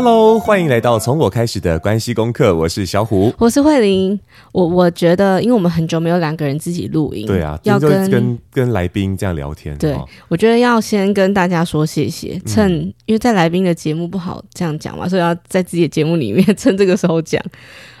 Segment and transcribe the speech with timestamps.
[0.00, 2.54] Hello，欢迎来到从我开始的关系功课。
[2.54, 4.20] 我是小虎，我是慧玲。
[4.52, 9.76] 我我觉得，因为我们很久没有两个人自己录音，对啊，要跟跟跟来宾这样聊天。
[9.76, 17.42] 对，哦、我觉得要先跟大家说谢谢，趁、嗯、因为在来宾的节目不好这样讲嘛，所以要在自己的节目里面 趁这个时候讲。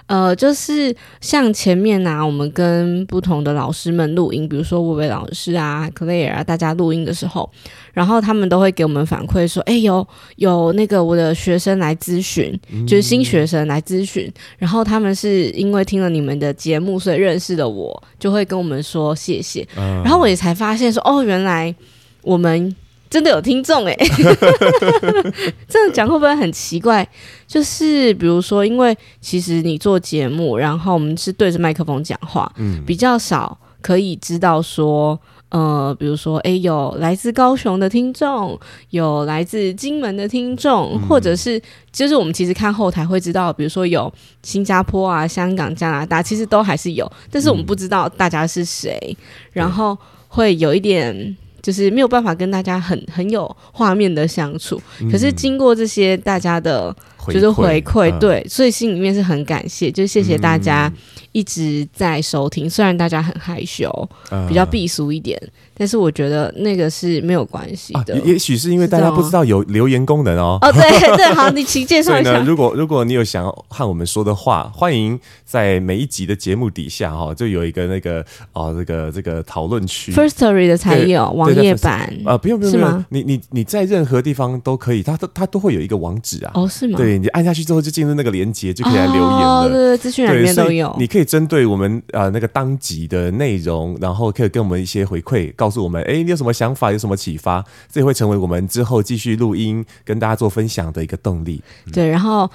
[0.08, 7.48] 呃，就是像前面啊，我们跟不同的老师们录音，比如说薇薇老师啊、Claire 啊，大家录音的时候，
[7.92, 21.74] 然后他们都会给我们反馈说，哎，有有那个我的学生来咨询，就是新学生来咨询，嗯、然后他们是因为听了你们的节目，所以认识了我，就会跟我们说谢谢，嗯、然后我也才发现说，哦，原来
[22.22, 22.74] 我们。
[23.10, 23.96] 真的有听众哎，
[25.66, 27.08] 这样讲会不会很奇怪？
[27.46, 41.58] 就是比如说，因为其实你做节目，然后我们是对着麦克风讲话，嗯，比较少可以知道说，呃，比如说，哎，有来自高雄的听众，有来自金门的听众，嗯、或者是
[41.90, 49.16] 就是我们其实看后台会知道，比如说有新加坡啊、香港、加拿大，其实都还是有，但是我们不知道大家是谁，嗯、
[49.54, 49.96] 然后
[50.28, 51.34] 会有一点。
[51.68, 56.96] 就是没有办法跟大家很很有画面的相处，嗯、可是经过这些大家的，
[57.32, 60.92] 就是回馈，对，嗯、所以心里面是很感谢，就谢谢大家
[61.32, 63.90] 一直在收听，嗯、虽然大家很害羞，
[64.30, 65.40] 嗯、比较避俗一点。
[65.80, 70.58] 但是我觉得那个是没有关系的，啊、也许是因为大家不知道有留言功能哦。
[70.60, 72.36] 哦，对对，好，你请介绍一下。
[72.40, 80.10] 如果如果你有想和我们说的话，欢迎在每一集的节目底下哈、哦，就有一个那个哦，这个这个讨论区。
[80.12, 83.06] Firstory 的才有网页版啊，不用不用，是吗？
[83.10, 86.50] 你你你在任何地方都可以，它都它都会有一个网址啊。
[86.54, 86.96] 哦，是吗？
[86.96, 89.60] 对，你按下去之后就进入那个连接，就可以来留言了。
[89.62, 90.94] 哦，对对，资讯里面都有。
[90.98, 96.48] 你可以针对我们啊、呃、那个当集的内容，然后可以跟我们一些回馈，告诉我们，哎，你有什么？
[96.58, 97.64] 想法有什么启发？
[97.88, 101.62] 这也会成为我们之后继续录音、跟大家做分享的一个动力。
[101.86, 102.50] 嗯、对，然后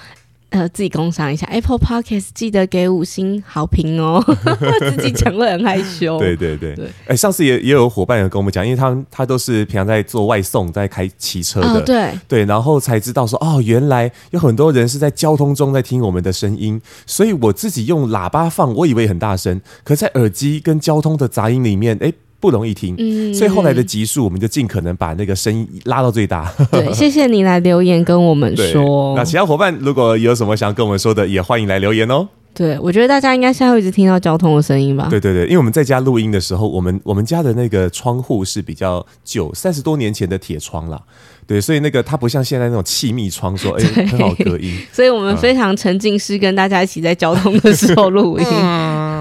[0.54, 4.24] 呃，自己工商一下 Apple Podcast，记得给五星好评哦。
[4.80, 6.20] 自己讲会很害羞。
[6.20, 6.88] 对对对对。
[7.08, 16.80] 哎，上次也也有伙伴有跟我们讲，因为他们他都是平常在做外送、在开骑车的，哦、对对，然后才知道说哦，原来有很多人是在交通中在听我们的声音。
[17.08, 22.14] 所以我自己用喇叭放，我以为很大声，可在耳机跟交通的杂音里面，哎。
[22.44, 26.52] 不容易听，嗯、所以后来的集数我们就尽可能把那个声音拉到最大。
[26.70, 29.16] 对， 谢谢你来留言跟我们说。
[29.16, 32.28] 那其他伙伴如果有什么想跟我们说的，也欢迎来留言哦。
[32.54, 35.08] 对，我觉得大家应该现在会一直听到交通的声音吧？
[35.10, 41.02] 对对对，因为我们在家录音的时候，我们我们家的那个窗户是比较旧，三十多年前的铁窗了。
[41.48, 44.78] 对，所以那个它不像现在那种气密窗说，说哎很好隔音。
[44.94, 48.46] 所以我们非常沉浸式跟大家一起在交通的时候录音。
[48.48, 49.13] 嗯、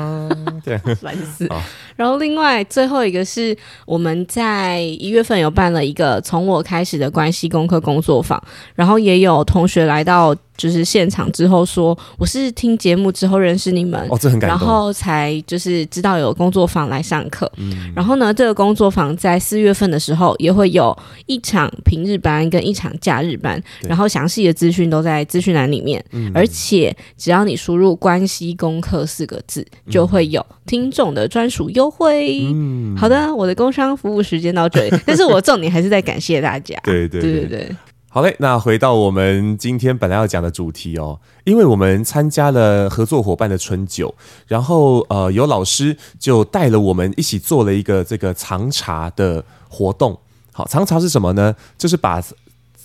[0.65, 1.49] 对，烦死。
[1.97, 8.43] 然后另外最后一个是我们在一月份有办了一个从我开始的关系功课工作坊，
[8.75, 10.35] 然后也有同学来到。
[10.57, 17.51] 就是现场之后说，我是听节目之后认识你们，哦，这很感动，然后才就是知道有工作坊来上课。
[17.57, 20.97] 嗯，然后呢，这个工作坊在四月份的时候也会有
[21.27, 26.05] 一场平日班跟一场假日班，然后详细的资讯都在资讯栏里面。
[26.13, 32.47] 嗯，而且只要你输入“关系功课”四个字，就会有听众的专属优惠。
[32.53, 36.79] 嗯，好的，我的工商服务时间到这里，但是我重点还是在感谢大家。
[36.85, 37.77] 对对对对对。
[38.15, 44.15] 好嘞，那回到我们今天本来要讲的主题哦，因为我们参加了合作伙伴的春酒，
[44.47, 50.19] 然后呃，有老师就带了我们一起做了一个这个藏茶的活动。
[50.53, 51.57] 好，藏茶是什么呢？
[51.79, 52.23] 就是把。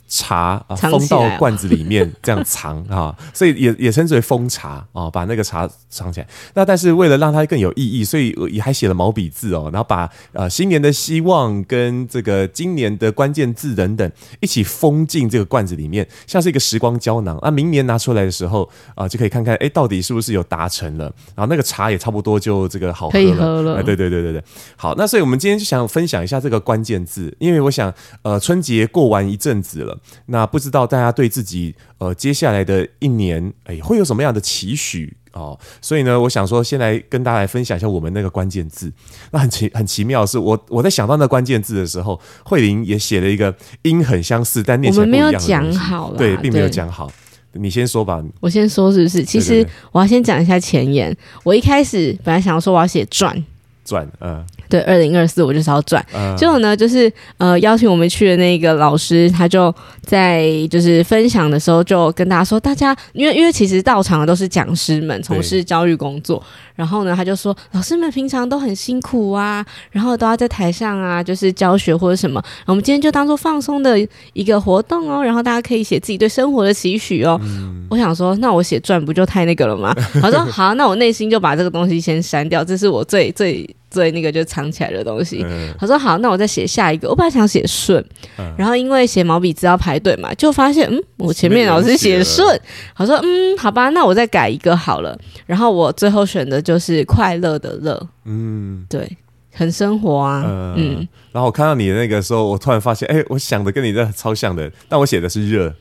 [0.07, 6.27] 茶啊，封到罐子里面这样藏啊， 所以也也称之为封茶啊，把那个茶藏起来。
[6.53, 17.37] 那但是为了让它更有意义，所以也还写了毛笔字哦，然后把呃新年的希望跟这个今年的关键字等等一起封进这个罐子里面，像是一个时光胶囊。
[17.41, 21.05] 那明年拿出来的时候啊，就可以看看哎，到底是不是有达成了。
[21.35, 23.25] 然后那个茶也差不多就这个好喝了。
[23.25, 23.83] 可以喝了。
[23.83, 24.43] 对对对对对。
[24.77, 29.96] 好，那所以我们今天就想分享一下这个关键字，因为我想呃春节过完一阵子了。
[30.27, 35.57] 那不知道大家对自己呃接下来的一年哎会有什么样的期许哦？
[35.81, 38.91] 所以呢，我想说先来跟大家来分享一下我们那个关键字。
[39.31, 44.91] 那很奇很奇妙的是，我我在想到那关键字的时候，慧玲也写了一个音很相似，但念。
[44.93, 47.11] 我们没有讲好，对，并没有讲好。
[47.53, 48.23] 你先说吧。
[48.39, 49.23] 我先说是不是？
[49.23, 51.15] 其实我要先讲一下前言。
[51.43, 53.43] 我一开始本来想要说我要写赚
[53.87, 54.45] 赚，嗯。
[54.69, 56.05] 对，二零二四我就是要转。
[56.37, 66.43] 结果呢，就是呃邀请我们去的那个老师，他就在就是分享的时候就跟大家说，大家因为因为其实到场的都是讲师们，从事教育工作。
[66.75, 72.43] 然后呢，他就说，老师们平常都很辛苦啊，然后都要在台上啊，就是教学或者什么。
[72.65, 73.97] 我们今天就当做放松的
[74.33, 77.39] 一个活动哦，然后大家可以写自己对生活的期许哦。
[77.41, 79.95] 嗯、我想说，那我写传不就太那个了吗？
[80.21, 83.65] 他说好，那我内心就把这个东西先删掉，这是我最最。
[83.89, 85.41] 最那个就藏起来的东西。
[85.47, 87.09] 嗯、他说好，那我再写下一个。
[87.09, 88.03] 我本来想写顺，
[88.37, 92.59] 嗯、然后因为写毛笔字要排队嘛，就发现嗯，我前面老师写顺。
[92.95, 95.17] 他说嗯，好吧，那我再改一个好了。
[95.45, 98.07] 然后我最后选的就是快乐的乐。
[98.25, 99.09] 嗯，对，
[99.53, 100.43] 很生活啊。
[100.45, 105.73] 嗯，嗯然后我看到你的那个时候，我突然发现，哎，我想的跟你的超像的，但我写的是热，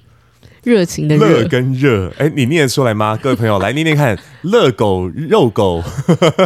[0.63, 2.13] 热情的热跟热。
[2.19, 3.19] 哎，你念得出来吗？
[3.21, 5.83] 各位朋友，来念念看， 热狗肉狗。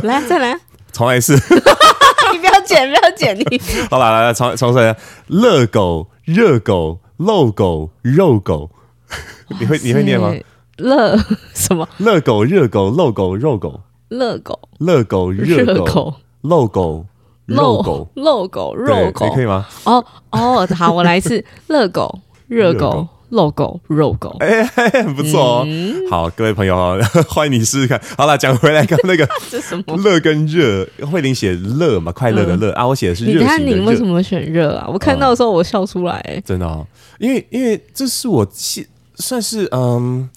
[0.02, 0.58] 来，再来。
[1.00, 1.32] 重来一次，
[2.32, 3.60] 你不要剪，不要剪你。
[3.90, 4.94] 好了，来来，重重说一下：
[5.28, 8.70] 热狗、热狗、漏狗、肉狗。
[9.58, 10.30] 你会你会念吗？
[10.76, 11.16] 热
[11.54, 11.88] 什么？
[11.96, 13.80] 热狗、热狗、漏狗、肉狗。
[14.10, 17.06] 热狗、热狗、热狗、漏狗、
[17.46, 19.24] 肉狗、漏狗、肉狗。
[19.26, 19.66] 你可以吗？
[19.84, 23.08] 哦哦，好，我来一次：热狗、热狗。
[23.30, 25.66] 肉狗，肉狗，哎，很 不错哦。
[26.10, 26.98] 好，各位朋友，
[27.28, 28.00] 欢迎你试试看。
[28.16, 29.28] 好了，讲回来，刚那个
[30.02, 33.40] 乐跟热，慧玲写乐嘛，快乐的乐啊，我写的是热。
[33.40, 34.86] 你看你为什么选热啊？
[34.92, 36.42] 我看到的时候我笑出来。
[36.44, 36.86] 真的哦，
[37.18, 38.84] 因为因为这是我现
[39.14, 40.28] 算是嗯，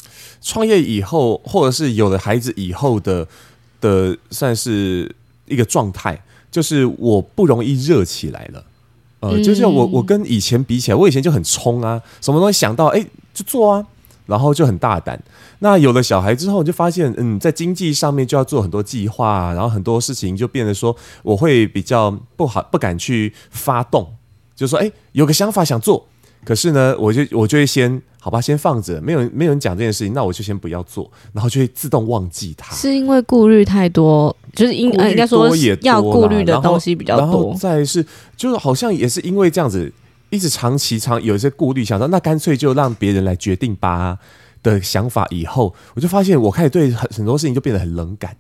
[0.42, 3.28] 创业以后，或者是有了孩子以后的
[3.82, 5.14] 的，算是
[5.48, 8.64] 一个状态，就是我不容易热起来了。
[9.24, 13.86] 呃，就是我我跟以前比起来，我以前就很冲啊，什么东西想到哎、欸、就做啊，
[14.26, 15.22] 然后就很大胆。
[15.60, 24.14] 那有了小孩之后，就发现嗯，在经济上面就要做很多计划，然后很多事情就变得说我会比较不好，不敢去发动，
[24.56, 26.06] 就说哎、欸，有个想法想做。
[26.44, 32.74] 可是呢，我就我就会先好吧，先放着，没有没有人讲这件事情，那我就先不要做，然后就会自动忘记它。
[32.74, 37.26] 是因为顾虑太多，就是应应该说要顾虑的东西比较多。
[37.26, 38.06] 然后再是，
[38.38, 39.92] 就是好像也是因为这样子，
[40.30, 44.18] 一直长期长有一些顾虑，想到那干脆就让别人来决定吧
[44.64, 45.28] 的想法。
[45.30, 48.34] 以后我就发现，我开始对很很多事情就变得很冷感，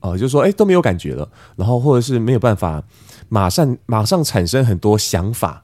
[0.00, 2.82] 哦、呃，就是说哎都没有感觉了，然后或者是没有办法
[3.28, 5.62] 马上马上产生很多想法。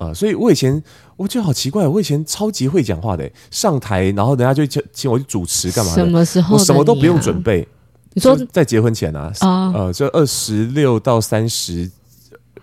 [0.00, 0.82] 啊、呃，所以我以前
[1.16, 6.02] 我觉得好奇怪，我以前超级会讲话的，上台然后人家就请请我去主持干嘛的？
[6.02, 6.58] 什么时候、啊？
[6.58, 7.68] 我什么都不用准备。
[8.14, 9.30] 你说在结婚前啊？
[9.40, 11.88] 啊呃，就二十六到三十，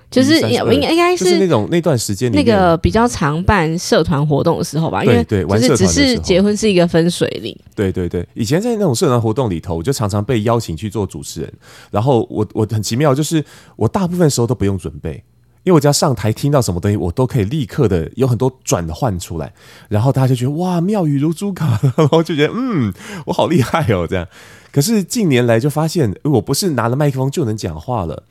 [0.09, 5.03] 就是应应该是就是那种那段时间那个比较常办社团活动的时候吧？
[5.03, 7.55] 因为对，玩社团只是结婚是一个分水岭。
[7.75, 11.53] 对对对，以前在那种社团活动里头，我就常常被邀请去做主持人，
[11.91, 13.45] 然后我我很奇妙，就是
[13.75, 15.23] 我大部分时候都不用准备。
[15.67, 19.51] 因为我只要上台听到什么东西，我都可以立刻的有很多转换出来，
[19.89, 22.93] 然后大家就觉得哇，妙语如珠卡，然后就觉得嗯，
[23.25, 24.25] 我好厉害哦，这样。
[24.71, 28.23] 可是近年来就发现，我不是拿了麦克风就能讲话了，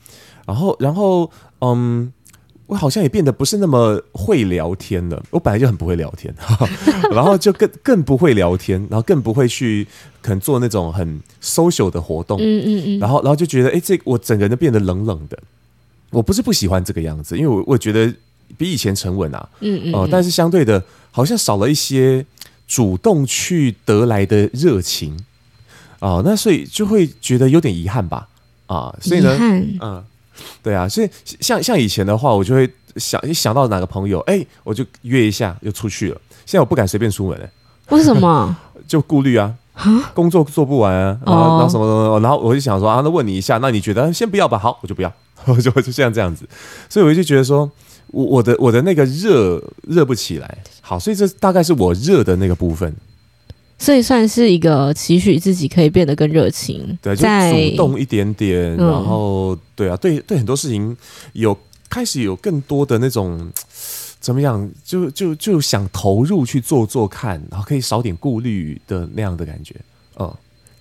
[0.47, 1.29] 然后，然后，
[1.61, 2.11] 嗯，
[2.65, 5.23] 我好像也变得不是那么会聊天了。
[5.29, 6.33] 我本来就很不会聊天，
[7.11, 9.87] 然后就更更不会聊天，然后更不会去
[10.23, 15.37] 可能做那种很 social 的活动，嗯嗯嗯，然后，然后就觉得，哎，这我整个人都变得冷冷的。
[16.09, 18.13] 我不是不喜欢这个样子，因为我我觉得
[18.57, 20.81] 比以前沉稳啊，嗯嗯，哦、呃，但是相对的，
[21.11, 22.25] 好像少了一些
[22.67, 25.17] 主动去得来的热情
[25.99, 28.27] 啊、呃，那所以就会觉得有点遗憾吧，
[28.67, 30.03] 啊、呃，所以呢，嗯、呃，
[30.63, 31.09] 对啊，所以
[31.39, 36.21] 像像以前的话，我就会想一想到哪个朋友，哎，我就约一下就出去了。
[36.45, 37.49] 现在我不敢随便出门了，
[37.89, 38.55] 为什么？
[38.87, 39.53] 就顾虑啊，
[40.13, 44.57] 工作做不完啊，然后然后什么什么，然后我就想说啊，那问你一下，那你觉得先不要吧？
[44.57, 45.11] 好，我就不要。
[45.47, 46.47] 我就就像这样子，
[46.89, 47.69] 所以我就觉得说，
[48.07, 52.93] 我我的我的那个热热不起来，好，所以这大概是我热的那个部分，
[53.77, 60.95] 所以算是一个期许自己可以变得更热情，对，就主动一点点，然后对啊，对对，很多事情
[61.33, 61.57] 有
[61.89, 63.51] 开始有更多的那种
[64.19, 69.75] 怎么样，就就就想投入去做做看，然后可以少点顾虑的那样的感觉，
[70.19, 70.33] 嗯，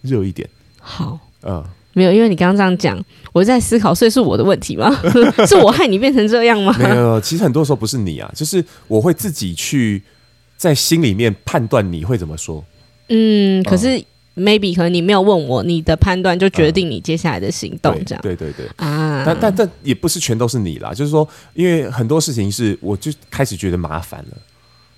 [0.03, 0.49] 热一点，
[0.81, 1.65] 好，嗯。
[1.97, 4.95] 没有，因为你刚刚这样讲，我在思考，所以是我的问题吗？
[5.49, 6.77] 是我害你变成这样吗？
[6.79, 10.03] 没有，其实很多时候不是你啊，就是我会自己去
[10.59, 12.63] 在心里面判断你会怎么说。
[13.09, 13.87] 嗯，可是
[14.37, 18.21] maybe 可能你没有问我，你的判断就决定你接下来的行动，这样。
[18.23, 24.37] 对对对啊，但但但也不是全都是你啦，就是说，因为很多事情是我就开始觉得麻烦了。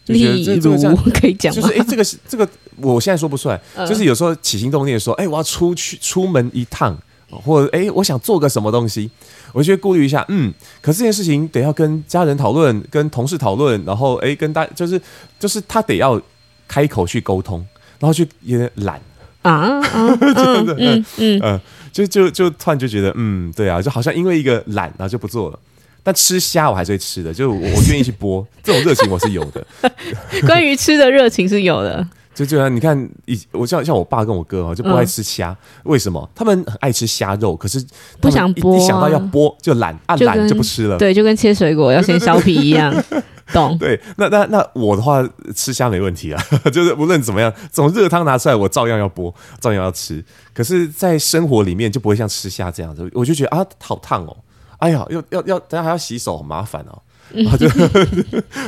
[0.07, 2.49] 例如可以讲，就是哎，这个是这个，
[2.81, 3.61] 我现在说不出来。
[3.87, 6.97] 就是有时候起心动念说，哎，我要出去出门一趟
[7.31, 9.11] 或者哎，我想做个什么东西，
[9.53, 15.01] 我就会顾虑一下，嗯，可是这件事情得要跟家人讨论，跟同事讨论，然后哎，跟大就是
[15.39, 16.21] 就是他得要
[16.67, 17.65] 开口去沟通，
[17.99, 19.01] 然后就有点懒
[19.43, 19.81] 啊，
[20.19, 21.61] 真的，嗯嗯嗯，
[21.93, 25.59] 就就就突然就觉得，嗯，对啊，就好像因为一个懒，然后就不做了。
[26.03, 29.67] 但吃虾我还是会吃的，就我我愿意去剥， 这种热情我是有的。
[30.47, 32.07] 关于吃的热情是有的。
[32.39, 36.31] 就就像你看，以我像像我爸跟我哥哦，就不爱吃虾，嗯、为什么？
[36.37, 37.85] 他们很爱吃虾肉，可是
[38.21, 40.97] 不想剥、啊，一想到要剥就懒，按懒就，就不吃了。
[40.97, 42.95] 对，就跟切水果要先削皮一样，
[43.53, 43.77] 懂？
[43.79, 46.41] 对，那那那我的话吃虾没问题啊，
[46.73, 50.25] 就是无论怎么样，从热汤拿出来我照样要剥，照样要吃。
[50.55, 54.37] 可是，在生活里面就不会像吃虾这样子，我就觉得啊，好烫哦，
[54.79, 57.03] 哎呀，要要要，等下还要洗手，很麻烦哦。
[57.33, 57.69] 然后就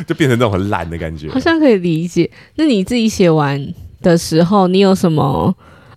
[0.07, 2.31] 就变成那种很懒的感觉，好像可以理解。
[2.57, 5.55] 那你自己写完的时候，你有什么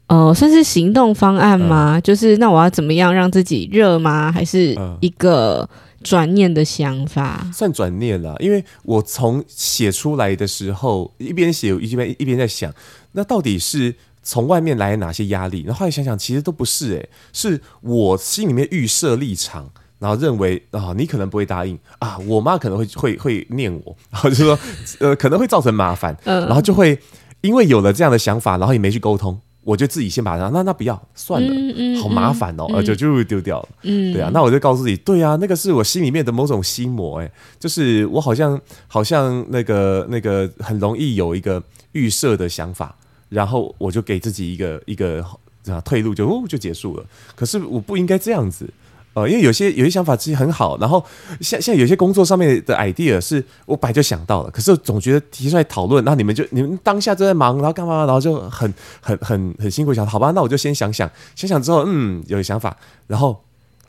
[0.07, 1.97] 呃，算是行动方案吗？
[1.97, 4.31] 嗯、就是那我要怎么样让自己热吗？
[4.31, 5.67] 还是一个
[6.03, 7.41] 转念的想法？
[7.45, 12.71] 嗯、算转念了，因为我从写出来的时候，一边写一边一边在想，
[13.13, 15.63] 那到底是从外面来哪些压力？
[15.65, 19.69] 然后后来想想，其实都不是、欸，哎，是我心里面预设立场。
[20.03, 24.59] 然后认为啊，你可能不会答应啊，我妈可能会会会念我，然后就说
[24.99, 26.99] 呃，可能会造成麻烦，然后就会
[27.39, 42.93] 因为有了这样的想法，然后也没去沟通，我就自己先把它那那不要算了，好麻烦哦，就就丢掉了，对啊，那我就告诉自己，对啊，那个是我心里面的某种心魔，哎，就是我好像好像那个那个很容易有一个预设的想法，
[43.29, 45.25] 然后我就给自己一个一个
[45.67, 47.05] 啊退路，就哦就结束了，
[47.37, 48.69] 可是我不应该这样子。
[49.13, 51.03] 呃，因为有些有些想法其实很好，然后
[51.41, 62.75] 像像有些工作上面的 idea 是我本来就想到了，可是总觉得提出来讨论，然后你们就你们当下都在忙，然后干嘛，然后就很很很很辛苦，想好吧，那我就先想想，想想之后，嗯，有想法，
[63.07, 63.42] 然后。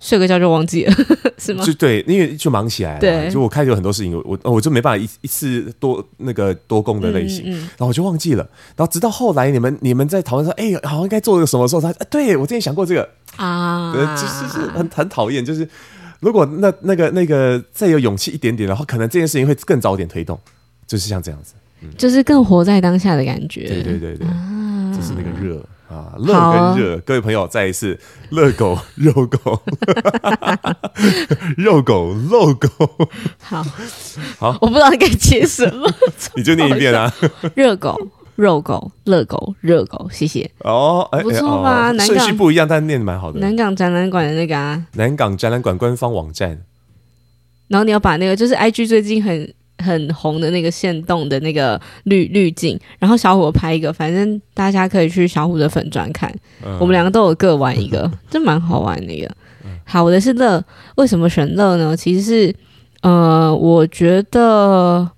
[0.04, 0.94] 睡个觉就忘记了，
[1.40, 1.64] 是吗？
[1.64, 3.00] 就对，因为就忙起来了。
[3.00, 8.46] 对，就我开始有很多事情，我我就没办法一一次多那个多工的类型，嗯嗯、然后我就忘记了。
[8.76, 15.66] 然后直到后来你们你们在讨论说，哎、欸，好像该做个什么时候，他，对我之前想过这个啊，对，就是是很很讨厌，就是
[16.20, 20.38] 如果那那个那个再有勇气一点点的话，可能这件事情会更早点推动，
[20.87, 23.66] 就是像这样子，嗯、就是更活在当下的感觉。
[23.66, 25.64] 对对对对，啊、就是那个热。
[25.95, 27.99] 啊，乐跟热，各位朋友，再一次，
[28.31, 29.63] 乐狗肉狗，
[31.57, 32.69] 肉狗肉狗，
[33.41, 33.65] 好。
[34.39, 35.89] 好，我不知道该接什么，
[36.35, 37.13] 你就念一遍啊，
[37.55, 37.97] 热狗
[38.35, 40.51] 肉狗乐狗热狗，谢谢。
[40.61, 41.93] 哦，不错吧？
[41.99, 43.39] 顺序不一样，但念的蛮好的。
[43.39, 46.65] 南港展览馆的那个啊，南港展览馆官方网站，
[47.69, 49.55] 然后你要把那个，就是 IG 最近很。
[49.85, 59.31] 很红的那个线动的那个滤滤镜，然后小虎拍一个，反正大家可以去小虎的粉专看，嗯、我们两个都有各玩一个，这蛮好玩的一个。
[59.85, 60.64] 好，我的是乐，
[60.97, 61.95] 为什么选乐呢？
[61.95, 62.55] 其实是
[63.03, 65.11] 呃，我觉得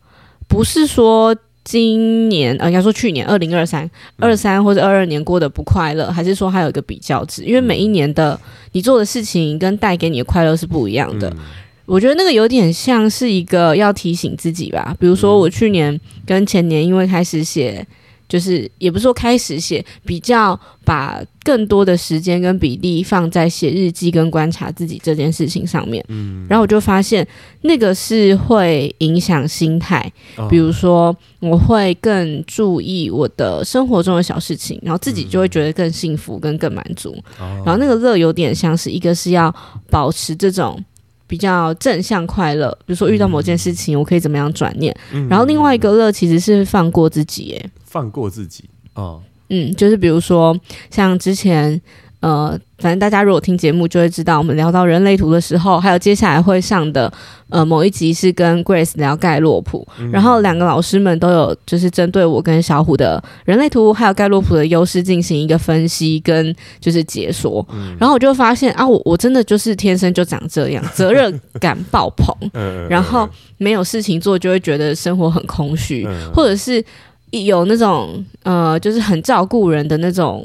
[0.49, 7.45] 不是说今年，呃，应该说去年二零二三二三或者二二年过得不快乐，还是说还有一个比较值？
[7.45, 8.39] 因为每一年的
[8.73, 11.29] 你做的事情跟带给你的快乐是不一样的。
[11.31, 11.37] 嗯
[11.87, 17.87] 我觉得那个有点像是一个要提醒自己吧，比如说我去年跟前年，因为开始写，
[18.29, 26.05] 就是也不是说开始写，比较把更多的时间跟比例放在写日记跟观察自己这件事情上面。
[26.09, 27.25] 嗯，然后我就发现
[27.63, 30.13] 那个是会影响心态，
[30.51, 37.17] 比如说我会更注意我的生活中的小事情，然后自己就会觉得更幸福跟更满足。
[37.39, 39.55] 然后那个乐有点像是一个是要
[39.89, 40.85] 保持这种。
[41.27, 44.97] 比较正向快乐，比如说遇到某件事情，我可以怎么样转念？
[45.13, 48.65] 嗯、然后另外一个乐其实是放过自己，哎，放过自己
[48.95, 50.59] 哦，嗯，就是比如说
[50.91, 51.81] 像之前。
[52.21, 57.13] 呃，反正大家如果听节目就会知道，我们聊到人类图的时候，还有接下来会上的
[57.51, 72.35] 呃某一集是跟 Grace 聊盖洛普，嗯、然后两个老师们都有就是针对我跟小虎的人类图还有盖洛普的优势进行一个分析跟就是解说，嗯、然后我就发现啊，我我真的就是天生就长这样，责任感爆棚，
[72.91, 76.83] 然后没有事情做就会觉得生活很空虚，嗯、或者是
[77.31, 80.45] 有那种呃就是很照顾人的那种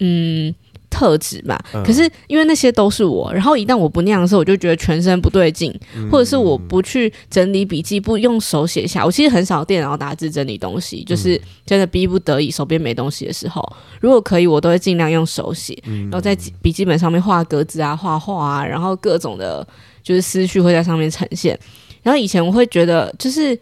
[0.00, 0.52] 嗯。
[0.92, 5.74] 特质吧，可是因为那些都是我，然后一旦我不那样的时候，我就觉得全身不对劲，
[6.10, 9.02] 或者是我不去整理笔记，不用手写下。
[9.04, 13.66] 我其实很少电脑打字整理东西，就是真的逼不得已，手边没东西的时候，
[14.00, 19.66] 如果可以，我都会尽量用手写，然后在笔记本上面画格子啊，画画啊，然后各种的，
[20.02, 21.58] 就是思绪会在上面呈现。
[22.02, 23.58] 然后以前我会觉得，就是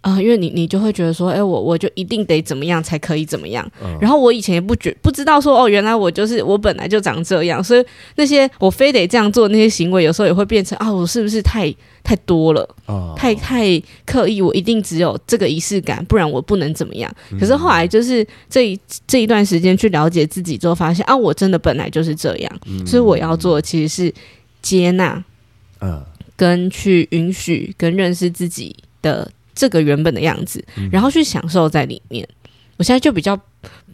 [0.00, 3.68] 啊、呃，因为你你就会觉得说，哎、欸，我我就一定得怎么样才可以怎么样。
[3.82, 11.74] 嗯、然后我以前也不觉不知道说，哦，原来我就是我本来就长这样，所以那些我非得这样做那些行为，有时候也会变成啊，我是不是太
[12.04, 12.68] 太多了？
[12.86, 17.12] 哦、太太刻意，我一定只有这个仪式感，不然我不能怎么样。
[17.40, 24.14] 可是后来就是这一这一段时间去了解自己之后，发现啊，我真的本来就是这样，嗯、所以我要做的其实是
[24.62, 25.24] 接纳，
[25.80, 26.00] 嗯，
[26.36, 29.28] 跟去允许跟认识自己的。
[29.58, 32.24] 这个原本的样子，然后去享受在里面。
[32.44, 33.36] 嗯、我现在就比较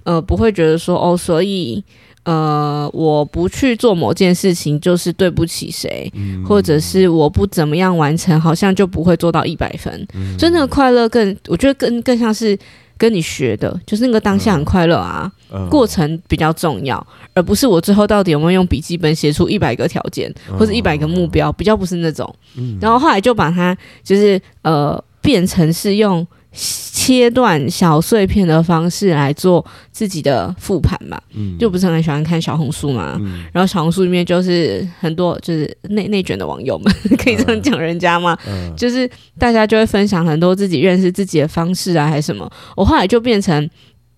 [0.02, 1.82] 呃不会觉得说哦，所以
[2.24, 10.06] 呃我不去做某件事情就是对不起谁，嗯、或者是我不怎么样完成，好像就不会做到一百分。
[10.14, 12.58] 嗯、所以那个快乐更，我觉得更更像是
[12.98, 22.32] 跟你学的，就是那个当下很快乐啊，嗯、过程比较重要，而不是我最后到底有没有用笔记本写出一百个条件或者一百个目标，比较不是那种。
[22.56, 25.02] 嗯、然后后来就把它就是呃。
[25.24, 38.38] 变成是用切断小碎片的方式来做自己的复盘嘛，嗯，就不是很喜欢看小红书嘛，嗯，然后小红书里面就是很多就是内内卷的网友们， 可以这样讲人家吗？
[38.46, 42.48] 嗯，就是大家就会分享很多自己认识自己的方式啊，还是什么。
[42.76, 43.68] 我后来就变成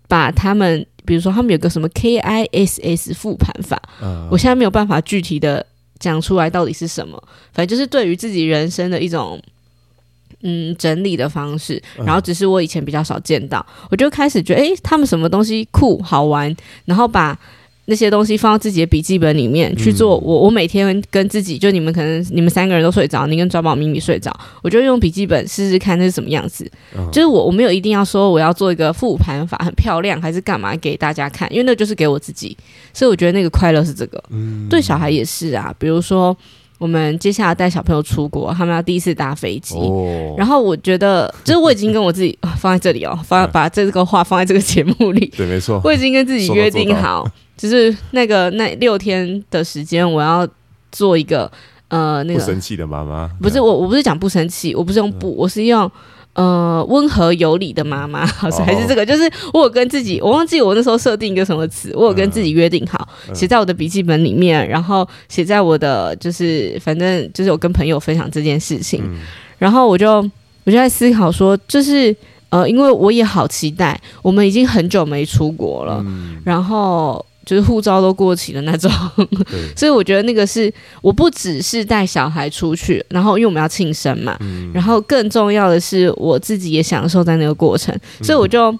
[0.08, 5.64] 把他们，比如说他们有个什么 KISS 复盘法，嗯，我现在没有办法具体的
[5.98, 7.20] 讲出来到底是什么，
[7.54, 9.40] 反正就是对于自己人生的一种。
[10.42, 17.36] 嗯，整理的方式，然后只是我以前比较少见到，嗯、我就开始觉得，诶，他们什么东西酷好玩，然后把
[17.86, 20.18] 那些东西放到自己的笔记本里面去做。
[20.18, 26.70] 我我每天跟自己，就你们可能你们三个人都睡着，你跟抓宝咪咪睡着，我就用笔记本试试看那是什么样子。
[26.96, 32.56] 嗯、就是我我没有一定要说我要做一个复盘法很漂亮还是干嘛给大家看，因为那就是给我自己，
[32.92, 34.22] 所以我觉得那个快乐是这个。
[34.30, 36.36] 嗯，对小孩也是啊，比如说。
[36.78, 39.74] 我们接下来带小朋友出国，他们要第一次搭飞机。
[39.76, 45.32] 哦、然后我觉得，就是我已经跟我自己放在这里哦， 放把这个话放在这个节目里。
[45.36, 45.80] 对，没错。
[45.82, 50.46] 我已经跟自己约定好，就是那个那六天的时间，我要
[50.92, 51.50] 做一个
[51.88, 53.30] 呃那个不生气的妈妈。
[53.40, 55.90] 不是我，我不是讲不生气，我不是用不，嗯、我是用。
[56.36, 59.22] 呃，温和有礼的妈妈， 好像还是这个，就是
[59.54, 69.02] 我有跟自己，我忘记我那时候设定一个什么词，我有跟自己约定好，写在我的笔记本里面，然后写在我的，就是反正就是我跟朋友分享这件事情，
[69.58, 70.18] 然后我就
[70.64, 72.14] 我就在思考说，就是
[72.50, 76.04] 呃，因为我也好期待，我们已经很久没出国了，
[76.44, 77.24] 然后。
[77.46, 78.90] 就是护照都过期的那种，
[79.74, 88.70] 所以我觉得那个是我不只是带小孩出去，然后因为我们要庆生嘛，嗯、然后更重要的是我自己也享受在那个过程，嗯、所以我就。
[88.72, 88.78] 嗯，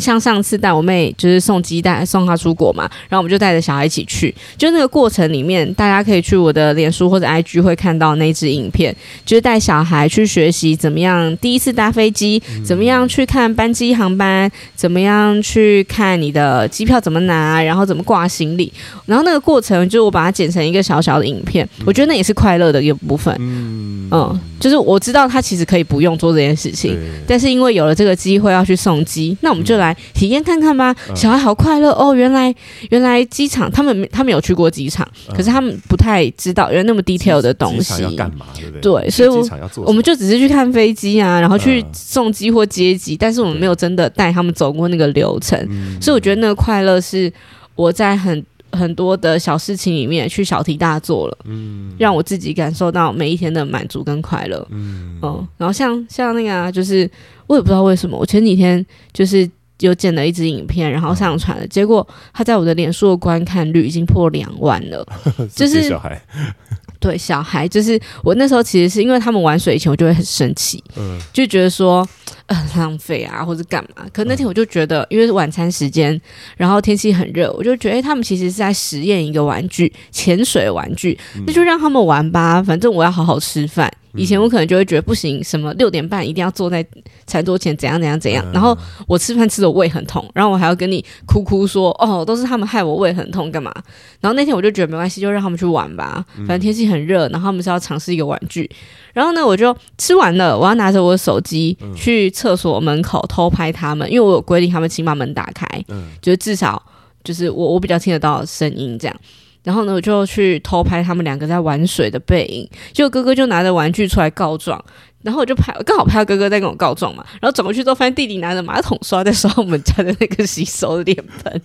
[0.00, 18.72] 像上次带我妹就是送鸡蛋送她出国嘛，然后我们就带着小孩一起去，就那个过程里面，大家可以去我的脸书或者 IG 会看到那支影片，就是带小孩去学习怎么样第一次搭飞机，怎么样去看班机航班，怎么样去看你的机票怎么拿，然后怎么挂行李，
[19.06, 23.34] 然后那个过程就是我把它剪成一个小小的影片，我觉得那也是快乐的一个部分。
[23.40, 29.63] 嗯，嗯，就是我知道他其实可以不用做这件事情，但是因为有了这个机会要去送机，那我们。
[29.64, 32.14] 就来体验看看吧，小孩好快乐哦！
[32.14, 32.54] 原来
[32.90, 38.02] 原来机场他们他们有去过机场，可是他们不太知道原来那么 detail 的东西。
[38.02, 38.80] 要干嘛，对不对？
[38.80, 39.42] 对，所以我
[39.86, 45.58] 我们就只是去看飞机啊，然后去送机或接机，但是我们没有真的带他们走过那个流程，
[46.00, 47.32] 所以我觉得那个快乐是
[47.74, 57.10] 我在很很多的小事情里面去小题大做了，嗯，让我自己感受到每一天的满足跟快乐，嗯，哦，然后像像那个啊，就是。
[57.46, 59.46] 我也不知道为什么，我前几天就是
[59.80, 65.06] 有剪了一支影片，然后上传了，结果他在我的脸书的观看率已经破两万了，
[65.54, 66.20] 就是小孩，
[67.00, 72.06] 对小孩，就是我那时候其实是因为他们玩水以前，我就会很生气，嗯，就觉得说。
[72.46, 74.04] 呃，浪费啊，或者干嘛？
[74.12, 76.20] 可那天我就觉得，因为是晚餐时间，
[76.58, 82.62] 然后天气很热，我就觉得，哎，他们其实是在实验一个玩具，潜水玩具，那就让他们玩吧。
[82.62, 83.90] 反正我要好好吃饭。
[84.14, 86.84] 以前我可能就会觉得不行，什么六点半一定要坐在
[87.26, 88.44] 餐桌前，怎样怎样怎样。
[88.52, 93.72] 然后我吃饭吃的胃很痛，然后我还要跟你哭哭说，哦，都是他们害我胃很痛，干嘛？
[94.20, 96.24] 然后那天我就觉得没关系，就让他们去玩吧。
[96.38, 98.70] 反正天气很热，然后他们是要尝试一个玩具。
[99.12, 106.82] 然后呢，我就吃完了，我要拿着我的手机去厕所门口偷拍他们，因为我有规定他们请把门打开，嗯，就是至少
[107.22, 109.16] 就是我我比较听得到声音这样。
[109.64, 114.84] 然后呢，我就去偷拍他们两个在玩水的背影，结果哥哥就拿着玩具出来告状。
[115.22, 117.24] 然后我就拍，刚好拍到哥哥在跟我告状嘛。
[117.40, 121.62] 然后转过去之后，发现弟弟拿着马桶刷在刷我们家的那个洗手脸盆，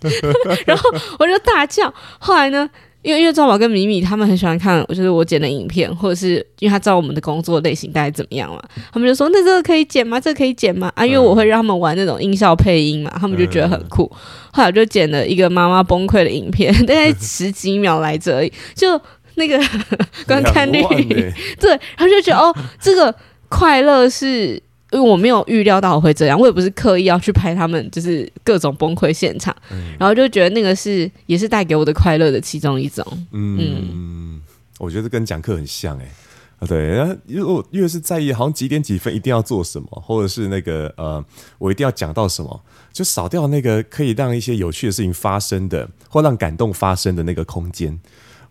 [0.66, 1.94] 然后我就大叫。
[2.20, 2.70] 后来呢，
[3.02, 10.20] 因为因为赵宝跟米米他们很喜欢看，就是我剪的影片，或者是因为他知道我们的工作类型大概怎么样嘛，他们就说那这个可以剪吗？
[10.20, 10.92] 这个可以剪吗？
[10.96, 14.12] 啊，因为我会让他们玩那种音效配音嘛，他们就觉得很酷。
[14.52, 19.00] 后来我就剪了一个妈妈崩溃的影片，大概十几秒来着而已，就
[19.36, 19.58] 那个
[20.28, 20.82] 观看率，
[21.60, 23.16] 对，然后就觉得哦，这个
[23.48, 24.62] 快乐是。
[24.92, 33.06] 因为我没有预料到我会这样，我也不是刻意要去拍他们，就是各种崩溃现场，嗯、然后就觉得那个是也是带给我的快乐的其中一种。
[33.32, 34.42] 嗯，嗯
[34.80, 36.12] 我觉得跟讲课很像哎、
[36.60, 41.24] 欸，对，然后因为我越是在意好像几点几分一定要做什么，或者是那个呃，
[41.60, 48.00] 我一定要讲到什么，就少掉那个可以让一些有趣的事情发生的，或让感动发生的那个空间。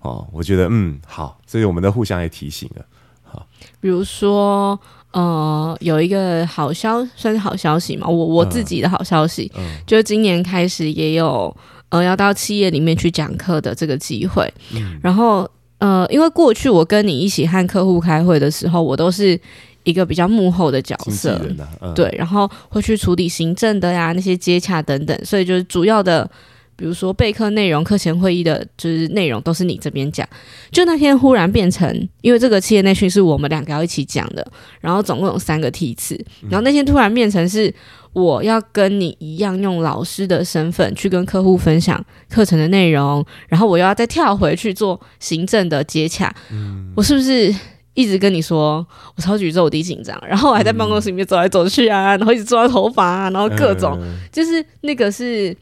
[0.01, 2.87] 哦，我觉得嗯好，所以我们都互相也提醒了。
[3.25, 3.45] 好，
[3.81, 4.79] 比如说。
[5.13, 11.55] 呃，有一个好消算是好消息嘛，我我自己的好消息，嗯嗯、就是今年开始也有
[11.89, 14.53] 呃要到企业里面去讲课的这个机会。
[14.75, 19.41] 嗯、然后呃，因为过去我跟你一起和客户开会的时候，我都是
[19.85, 26.31] 一个比较幕后的角色，啊嗯、对，然后会去处理行政的呀那些接洽等等，所以就是主要的。
[26.79, 30.25] 比如说备课内容、课前会议的，就是内容都是你这边讲。
[30.71, 34.47] 就那天忽然变成，因为这个企业内训是我们两个要一起讲的，
[34.81, 36.17] 然后总共有三个梯次，
[36.49, 37.75] 然后那天突然变成是
[38.13, 46.33] 我要跟你一样用老师的身份去跟客户分享课程的内容，然后我又要再跳回去做行政的接洽。
[46.53, 47.53] 嗯，我是不是
[47.95, 48.87] 一直跟你说
[49.17, 50.17] 我超级宇宙低紧张？
[50.25, 53.99] 然后我还在办公室里面走来走去啊，然后一直抓头发啊，然后各种，
[54.31, 55.57] 就是那个是。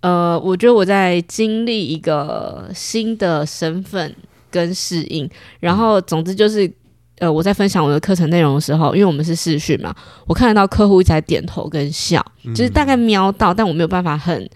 [0.00, 4.14] 呃，我觉得我在经历一个新的身份
[4.50, 6.70] 跟适应，然后总之就是，
[7.18, 9.94] 呃，我在分享我的课程内容的时候，因为我们是视讯嘛，
[10.26, 14.48] 我看得到客户一直在点头跟笑，就是大概瞄到，但我没有办法很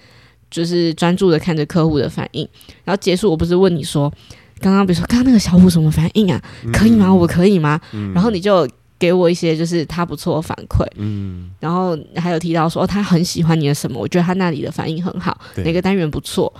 [0.50, 2.48] 就是专注的看着客户的反应。
[2.85, 4.12] 然后结束，我不是问你说，
[4.61, 6.40] 刚刚比如说刚刚那个小虎什么反应啊？
[6.72, 7.12] 可以吗？
[7.12, 7.81] 我可以吗？
[8.14, 8.68] 然后你就。
[9.02, 16.52] 给我一些就是他不错的反馈，嗯，然后还有提到说他很喜欢你的什么，我觉得他那里的反应很好，哪个单元不错，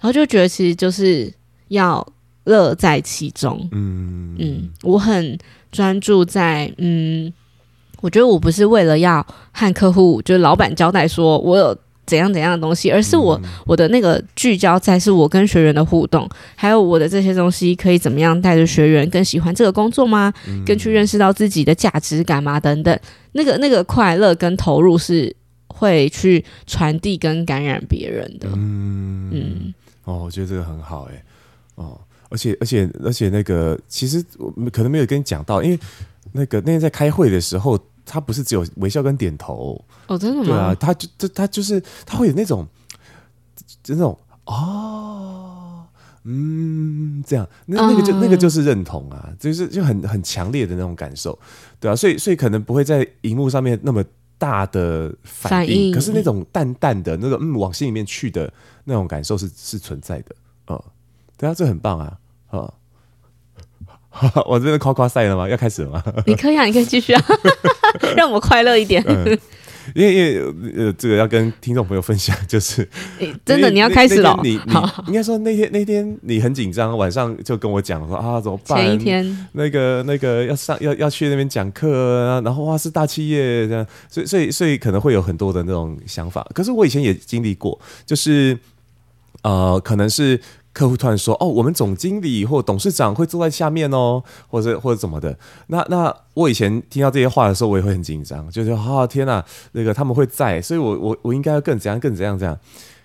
[0.00, 1.32] 然后就觉得其实就是
[1.68, 2.04] 要
[2.42, 4.34] 乐在其中，嗯。
[4.40, 5.38] 嗯，我很
[5.70, 7.32] 专注在，嗯，
[8.00, 11.78] 我觉得我不是为了要和客户就是老板交代说我有。
[12.06, 20.32] 怎样怎样的东西，而是我、嗯、我的那个聚焦在是我跟学员的互动，还有我的这些东西可以怎么样带着学员更喜欢这个工作吗？
[20.46, 22.60] 嗯、更去认识到自己的价值感吗？
[22.60, 22.98] 等等，
[23.32, 25.34] 那个那个快乐跟投入是
[25.66, 28.48] 会去传递跟感染别人的。
[28.54, 31.24] 嗯嗯，哦，我觉得这个很好哎，
[31.74, 35.78] 哦，而且而且而且那个其实我可能没有跟你讲到，因为
[36.32, 37.78] 那个那天在开会的时候。
[38.06, 39.84] 他不是只有微笑跟点头。
[40.06, 40.44] 哦，真的吗？
[40.44, 42.66] 对啊，他就他他就是他会有那种，
[43.82, 45.84] 就那种哦，
[46.22, 51.38] 嗯，这样，那那个就、uh, 那个就是认同啊，就是就很很强烈的那种感受，
[51.78, 54.02] 对啊，所以所以可能不会在荧幕上面那么
[54.38, 58.52] 大的反应，可是那种淡淡的那种嗯往心里面去的
[58.84, 60.34] 那种感受是是存在的，
[60.68, 60.80] 嗯，
[61.36, 62.72] 对啊，这很棒啊，啊。
[64.46, 65.48] 我这边夸夸赛了吗？
[65.48, 66.02] 要开始了吗？
[66.26, 67.22] 你可以啊，你可以继续啊，
[68.16, 69.02] 让我快乐一点。
[69.06, 69.38] 嗯、
[69.94, 72.88] 因为因为呃，这个要跟听众朋友分享，就是、
[73.20, 74.38] 欸、真的你要开始了。
[74.42, 74.74] 你你
[75.08, 78.78] 应该说那天那天你很紧张，晚上就跟我讲说啊，怎么办？
[78.78, 86.46] 前一天那个那个要上要要去那边讲课啊，然后哇是大企业这样，所以所以所以可能会有很多的那种想法。
[86.54, 88.58] 可是我以前也经历过，就是
[89.42, 90.40] 呃，可能是。
[90.76, 95.34] 客户突然说：“哦，我们总经理或董事长会坐在下面哦，或者或者怎么的？
[95.68, 102.54] 那那我以前听到这些话的时候，我也会很紧张，就是啊，天哪，那个他们会在，所以我我我应该要更怎样更怎样怎样。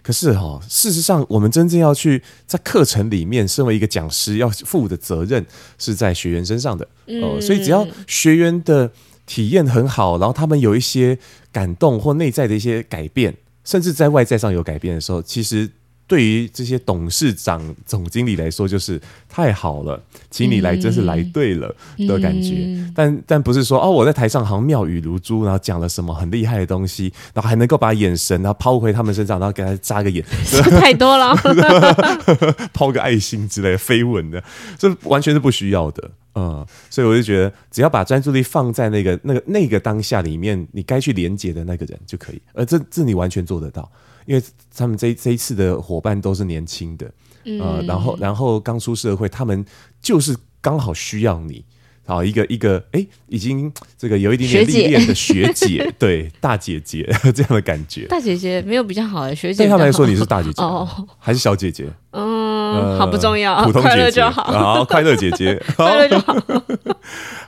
[0.03, 5.45] 可是哈、哦，事实上，我们真正要去在课程里面，身为一个讲师要负的责任
[5.77, 6.85] 是在学员身上的
[7.21, 7.39] 哦。
[7.39, 8.91] 所以只要学员的
[9.25, 11.17] 体验很好，然后他们有一些
[11.53, 15.71] 感动或内在的一些改变，甚至在外在上有改变的时候，其实。”
[16.11, 19.97] 对于这些董事长、总经理来说，就是太好了，
[20.29, 22.65] 请你来真是来对了的感觉。
[22.67, 31.33] 嗯、但但不是说哦，我在台上好像妙语如珠，然后讲了什么很厉害的东西，然后还能够把眼神然后抛回他们身上，然后给他眨个眼， 是太多了，
[32.73, 34.43] 抛个爱心之类的飞吻的，
[34.77, 36.11] 这完全是不需要的。
[36.35, 42.41] 嗯，所以我就觉得，只要把专注力放在那个那个那个当下里面，你该去连接的那个人就可以。
[42.53, 43.89] 而这这你完全做得到。
[44.25, 44.43] 因为
[44.75, 47.11] 他们这这一次的伙伴都是年轻的，
[47.45, 49.65] 嗯、呃，然后然后刚出社会，他们
[50.01, 51.63] 就是刚好需要你，
[52.05, 58.05] 好一个一个哎，已经这个有一点点历练的学姐， 对大姐姐 这样的感觉。
[58.07, 60.87] 大姐姐没有比较好的学姐，对他们来说你是大姐姐哦，
[61.19, 61.87] 还是小姐姐？
[62.11, 62.51] 嗯。
[62.73, 66.33] 嗯，好不重要，普通快乐姐姐就好，好，快乐姐姐，好 快乐就好。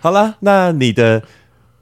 [0.01, 1.23] 好了，那你的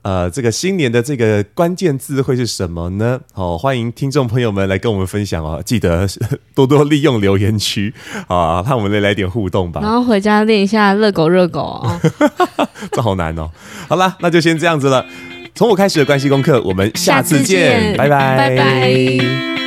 [0.04, 3.20] 呃这个新年的这个关键字会是什么呢？
[3.34, 6.08] 好，欢迎听众朋友们来跟我们分享哦，记得
[6.56, 7.94] 多多利用留言区
[8.28, 9.82] 啊，看我们来来点互动吧。
[9.82, 12.00] 然后回家练一下热狗热狗哦，
[12.92, 13.50] 这好难哦。
[13.88, 15.06] 好了，那就先这样子了。
[15.54, 19.61] 从我开始的关系功课，我们下次见，下次见拜拜，拜拜。